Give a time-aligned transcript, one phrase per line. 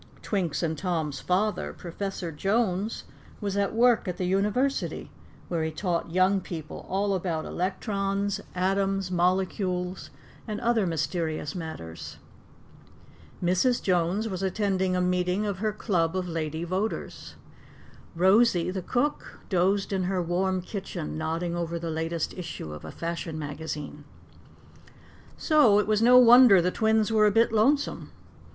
[0.23, 3.03] Twink's and Tom's father, Professor Jones,
[3.39, 5.11] was at work at the University,
[5.47, 10.09] where he taught young people all about electrons, atoms, molecules,
[10.47, 12.17] and other mysterious matters.
[13.43, 13.79] Mrs.
[13.79, 17.35] Jones was attending a meeting of her Club of Lady Voters.
[18.15, 22.91] Rosie, the cook, dozed in her warm kitchen, nodding over the latest issue of a
[22.91, 24.03] fashion magazine.
[25.37, 28.11] So it was no wonder the twins were a bit lonesome.